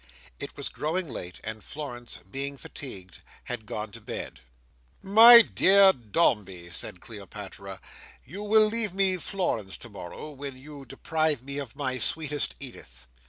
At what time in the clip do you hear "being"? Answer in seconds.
2.31-2.57